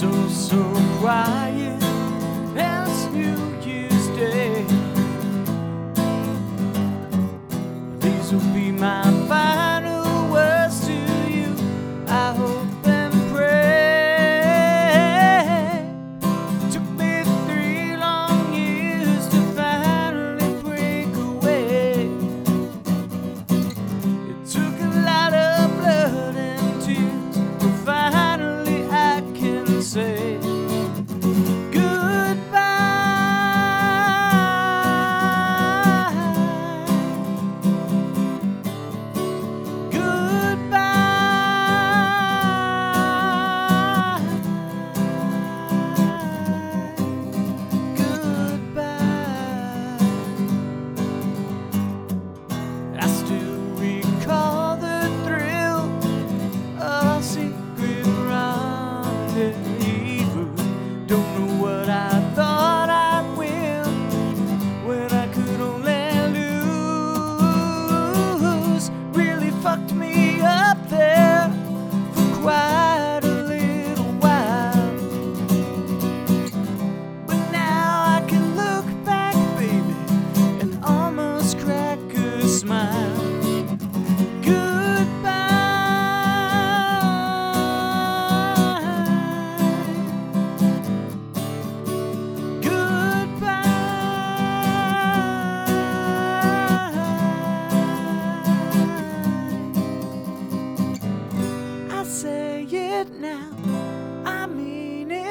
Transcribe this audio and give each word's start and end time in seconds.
so, 0.00 0.28
so 0.28 0.62
quiet 0.98 1.82
as 2.56 3.06
New 3.12 3.36
Year's 3.60 4.06
Day. 4.16 4.64
These 7.98 8.32
will 8.32 8.54
be 8.54 8.72
my 8.72 9.02
five. 9.28 9.59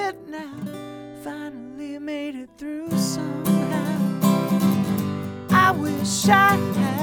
it 0.10 0.28
now. 0.28 0.52
Finally 1.24 2.00
made 2.00 2.36
it 2.36 2.50
through 2.58 2.90
somehow. 2.98 4.20
I 5.52 5.72
wish 5.72 6.28
I 6.28 6.56
had. 6.56 6.99